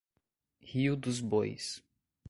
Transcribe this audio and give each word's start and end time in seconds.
Rio 0.59 0.95
dos 0.95 1.19
Bois 1.19 1.83